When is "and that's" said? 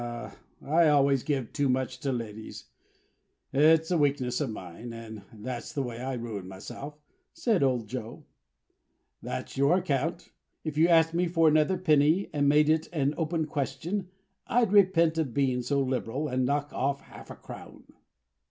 4.93-5.73